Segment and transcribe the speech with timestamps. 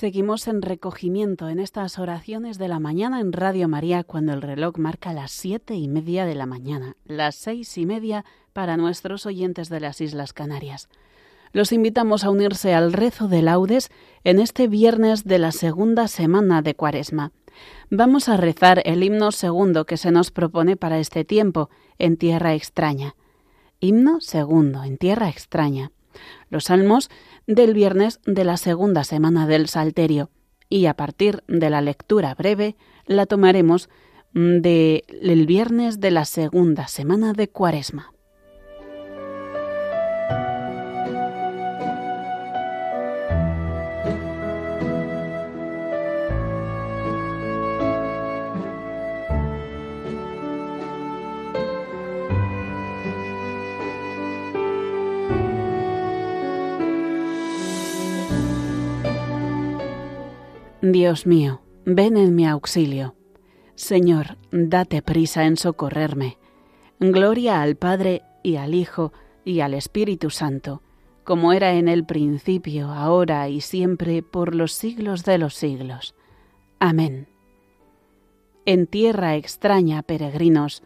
[0.00, 4.78] Seguimos en recogimiento en estas oraciones de la mañana en Radio María cuando el reloj
[4.78, 8.24] marca las siete y media de la mañana, las seis y media
[8.54, 10.88] para nuestros oyentes de las Islas Canarias.
[11.52, 13.90] Los invitamos a unirse al rezo de laudes
[14.24, 17.32] en este viernes de la segunda semana de Cuaresma.
[17.90, 22.54] Vamos a rezar el himno segundo que se nos propone para este tiempo, en tierra
[22.54, 23.16] extraña.
[23.80, 25.92] Himno segundo, en tierra extraña.
[26.48, 27.10] Los salmos
[27.46, 30.30] del viernes de la segunda semana del Salterio
[30.68, 33.88] y a partir de la lectura breve la tomaremos
[34.32, 38.12] del viernes de la segunda semana de Cuaresma.
[61.10, 63.16] Dios mío, ven en mi auxilio.
[63.74, 66.38] Señor, date prisa en socorrerme.
[67.00, 69.12] Gloria al Padre y al Hijo
[69.44, 70.82] y al Espíritu Santo,
[71.24, 76.14] como era en el principio, ahora y siempre, por los siglos de los siglos.
[76.78, 77.26] Amén.
[78.64, 80.84] En tierra extraña, peregrinos,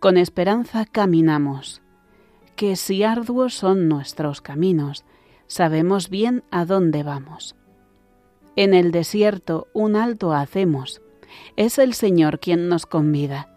[0.00, 1.80] con esperanza caminamos,
[2.56, 5.06] que si arduos son nuestros caminos,
[5.46, 7.56] sabemos bien a dónde vamos.
[8.54, 11.00] En el desierto un alto hacemos.
[11.56, 13.48] Es el Señor quien nos convida.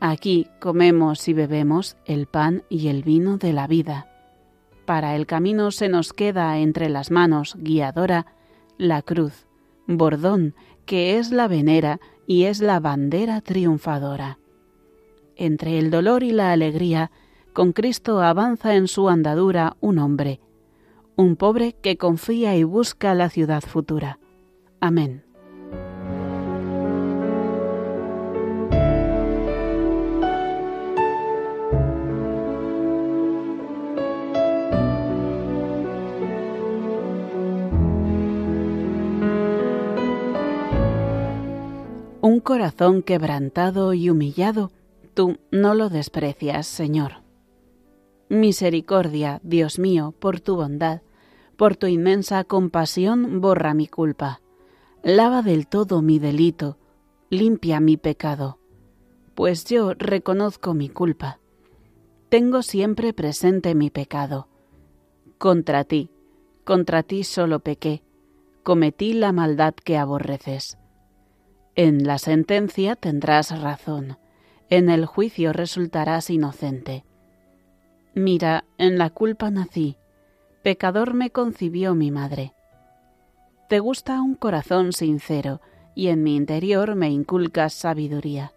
[0.00, 4.08] Aquí comemos y bebemos el pan y el vino de la vida.
[4.86, 8.26] Para el camino se nos queda entre las manos guiadora
[8.78, 9.46] la cruz,
[9.86, 10.54] bordón,
[10.86, 14.38] que es la venera y es la bandera triunfadora.
[15.36, 17.10] Entre el dolor y la alegría,
[17.52, 20.40] con Cristo avanza en su andadura un hombre,
[21.16, 24.18] un pobre que confía y busca la ciudad futura.
[24.82, 25.22] Amén.
[42.20, 44.72] Un corazón quebrantado y humillado,
[45.14, 47.22] tú no lo desprecias, Señor.
[48.28, 51.02] Misericordia, Dios mío, por tu bondad,
[51.56, 54.40] por tu inmensa compasión, borra mi culpa
[55.02, 56.78] lava del todo mi delito,
[57.28, 58.58] limpia mi pecado,
[59.34, 61.40] pues yo reconozco mi culpa.
[62.28, 64.48] Tengo siempre presente mi pecado.
[65.38, 66.10] Contra ti,
[66.64, 68.04] contra ti solo pequé,
[68.62, 70.78] cometí la maldad que aborreces.
[71.74, 74.18] En la sentencia tendrás razón,
[74.70, 77.04] en el juicio resultarás inocente.
[78.14, 79.96] Mira, en la culpa nací,
[80.62, 82.54] pecador me concibió mi madre.
[83.72, 85.62] Te gusta un corazón sincero,
[85.94, 88.52] y en mi interior me inculcas sabiduría.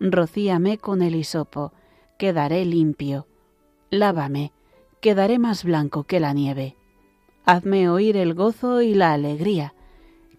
[0.00, 1.74] Rocíame con el hisopo,
[2.16, 3.26] quedaré limpio.
[3.90, 4.52] Lávame,
[5.02, 6.76] quedaré más blanco que la nieve.
[7.44, 9.74] Hazme oír el gozo y la alegría,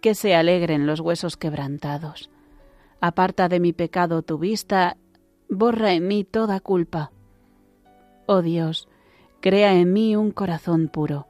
[0.00, 2.30] que se alegren los huesos quebrantados.
[3.00, 4.96] Aparta de mi pecado tu vista,
[5.48, 7.12] borra en mí toda culpa.
[8.26, 8.88] Oh Dios,
[9.40, 11.29] crea en mí un corazón puro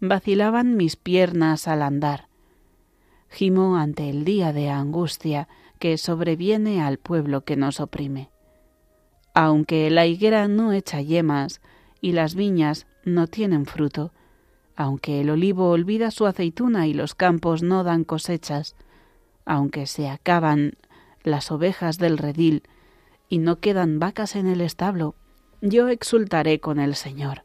[0.00, 2.28] vacilaban mis piernas al andar.
[3.28, 5.46] Gimo ante el día de angustia
[5.78, 8.30] que sobreviene al pueblo que nos oprime.
[9.34, 11.60] Aunque la higuera no echa yemas
[12.00, 14.12] y las viñas no tienen fruto,
[14.74, 18.74] aunque el olivo olvida su aceituna y los campos no dan cosechas,
[19.44, 20.72] aunque se acaban
[21.22, 22.62] las ovejas del redil
[23.28, 25.14] y no quedan vacas en el establo,
[25.60, 27.44] yo exultaré con el Señor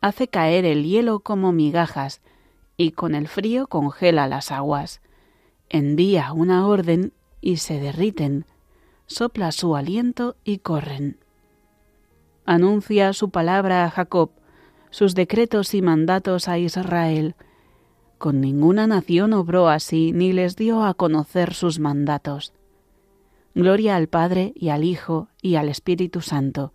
[0.00, 2.20] hace caer el hielo como migajas
[2.76, 5.00] y con el frío congela las aguas.
[5.68, 8.46] Envía una orden y se derriten,
[9.06, 11.18] sopla su aliento y corren.
[12.46, 14.30] Anuncia su palabra a Jacob,
[14.90, 17.34] sus decretos y mandatos a Israel.
[18.16, 22.54] Con ninguna nación obró así, ni les dio a conocer sus mandatos.
[23.54, 26.72] Gloria al Padre y al Hijo y al Espíritu Santo,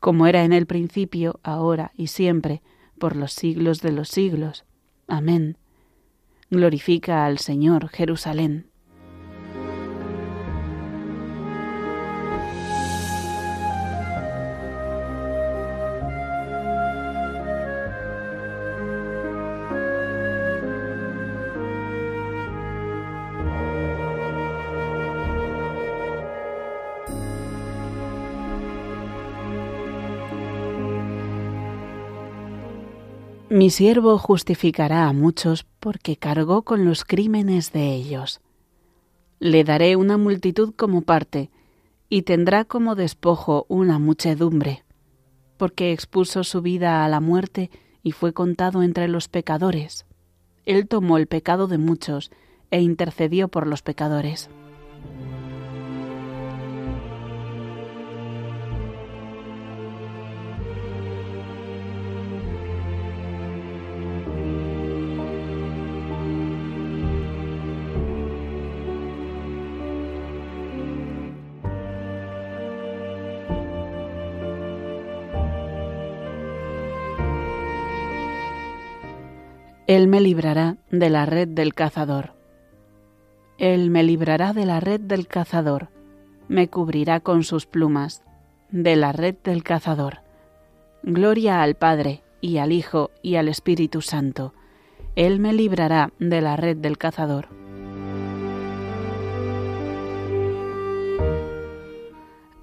[0.00, 2.62] como era en el principio, ahora y siempre,
[2.98, 4.64] por los siglos de los siglos.
[5.06, 5.58] Amén.
[6.50, 8.69] Glorifica al Señor Jerusalén.
[33.60, 38.40] Mi siervo justificará a muchos porque cargó con los crímenes de ellos.
[39.38, 41.50] Le daré una multitud como parte,
[42.08, 44.82] y tendrá como despojo una muchedumbre,
[45.58, 47.70] porque expuso su vida a la muerte
[48.02, 50.06] y fue contado entre los pecadores.
[50.64, 52.30] Él tomó el pecado de muchos
[52.70, 54.48] e intercedió por los pecadores.
[79.90, 82.34] Él me librará de la red del cazador.
[83.58, 85.88] Él me librará de la red del cazador,
[86.46, 88.22] me cubrirá con sus plumas,
[88.70, 90.18] de la red del cazador.
[91.02, 94.54] Gloria al Padre, y al Hijo, y al Espíritu Santo.
[95.16, 97.48] Él me librará de la red del cazador.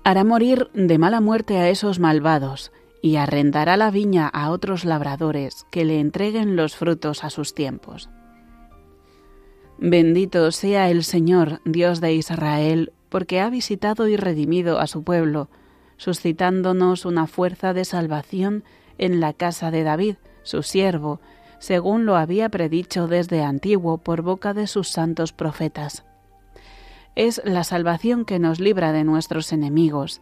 [0.05, 5.65] Hará morir de mala muerte a esos malvados y arrendará la viña a otros labradores
[5.71, 8.09] que le entreguen los frutos a sus tiempos.
[9.77, 15.49] Bendito sea el Señor, Dios de Israel, porque ha visitado y redimido a su pueblo,
[15.97, 18.63] suscitándonos una fuerza de salvación
[18.97, 21.19] en la casa de David, su siervo,
[21.59, 26.03] según lo había predicho desde antiguo por boca de sus santos profetas.
[27.15, 30.21] Es la salvación que nos libra de nuestros enemigos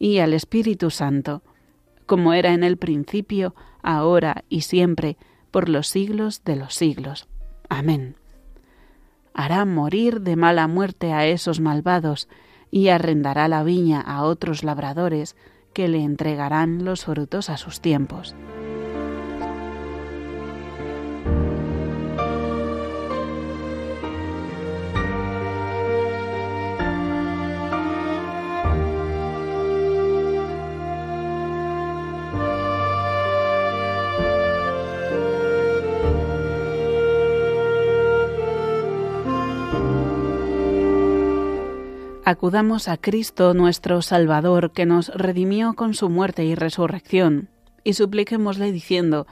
[0.00, 1.42] y al Espíritu Santo,
[2.06, 5.16] como era en el principio, ahora y siempre,
[5.52, 7.28] por los siglos de los siglos.
[7.68, 8.16] Amén.
[9.34, 12.28] Hará morir de mala muerte a esos malvados,
[12.72, 15.36] y arrendará la viña a otros labradores,
[15.74, 18.34] que le entregarán los frutos a sus tiempos.
[42.24, 47.48] Acudamos a Cristo nuestro Salvador, que nos redimió con su muerte y resurrección,
[47.84, 49.26] y supliquémosle diciendo,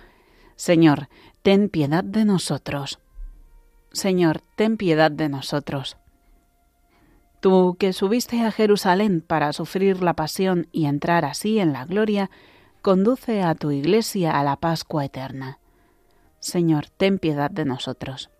[0.57, 1.09] Señor,
[1.43, 2.99] ten piedad de nosotros.
[3.93, 5.97] Señor, ten piedad de nosotros.
[7.41, 12.31] Tú que subiste a Jerusalén para sufrir la pasión y entrar así en la gloria,
[12.83, 15.59] conduce a tu iglesia a la Pascua eterna.
[16.41, 18.31] Señor, ten piedad de nosotros.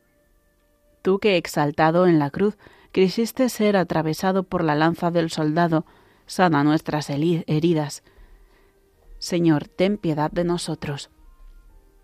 [1.03, 2.57] Tú que exaltado en la cruz
[2.93, 5.85] quisiste ser atravesado por la lanza del soldado,
[6.27, 8.03] sana nuestras heridas.
[9.19, 11.11] Señor, ten piedad de nosotros.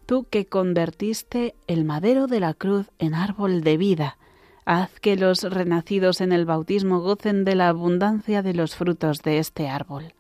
[0.07, 4.19] Tú que convertiste el madero de la cruz en árbol de vida,
[4.65, 9.39] haz que los renacidos en el bautismo gocen de la abundancia de los frutos de
[9.39, 10.15] este árbol.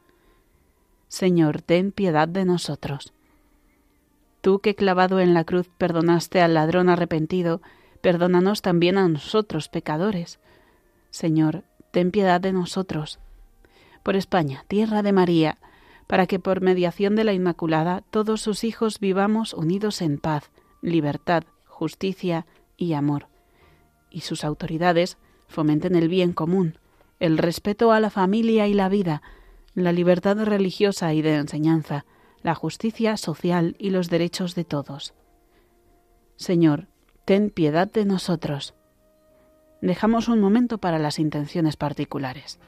[1.09, 3.13] Señor, ten piedad de nosotros.
[4.41, 7.63] Tú que clavado en la cruz perdonaste al ladrón arrepentido,
[8.01, 10.39] perdónanos también a nosotros pecadores.
[11.15, 13.21] Señor, ten piedad de nosotros.
[14.03, 15.59] Por España, tierra de María,
[16.09, 20.51] para que por mediación de la Inmaculada todos sus hijos vivamos unidos en paz,
[20.83, 23.29] libertad, justicia y amor.
[24.11, 25.17] Y sus autoridades
[25.47, 26.81] fomenten el bien común,
[27.21, 29.23] el respeto a la familia y la vida,
[29.75, 32.07] la libertad religiosa y de enseñanza,
[32.43, 35.15] la justicia social y los derechos de todos.
[36.35, 36.89] Señor,
[37.25, 38.75] ten piedad de nosotros
[39.87, 42.59] dejamos un momento para las intenciones particulares.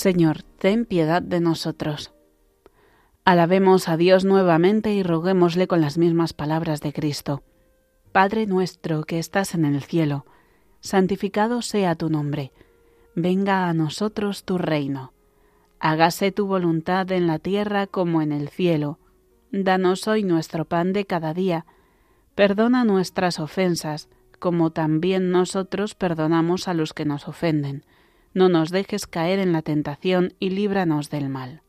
[0.00, 2.14] Señor, ten piedad de nosotros.
[3.26, 7.42] Alabemos a Dios nuevamente y roguémosle con las mismas palabras de Cristo.
[8.10, 10.24] Padre nuestro que estás en el cielo,
[10.80, 12.50] santificado sea tu nombre,
[13.14, 15.12] venga a nosotros tu reino.
[15.80, 18.98] Hágase tu voluntad en la tierra como en el cielo.
[19.52, 21.66] Danos hoy nuestro pan de cada día.
[22.34, 27.84] Perdona nuestras ofensas, como también nosotros perdonamos a los que nos ofenden
[28.32, 31.62] no nos dejes caer en la tentación y líbranos del mal.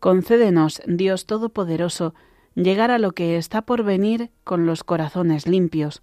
[0.00, 2.14] Concédenos, Dios Todopoderoso,
[2.54, 6.02] llegar a lo que está por venir con los corazones limpios,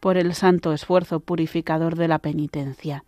[0.00, 3.04] por el santo esfuerzo purificador de la penitencia.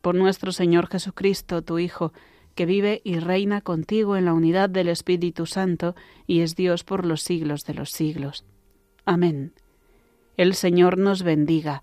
[0.00, 2.12] Por nuestro Señor Jesucristo, tu Hijo,
[2.54, 5.94] que vive y reina contigo en la unidad del Espíritu Santo
[6.26, 8.44] y es Dios por los siglos de los siglos.
[9.04, 9.52] Amén.
[10.36, 11.82] El Señor nos bendiga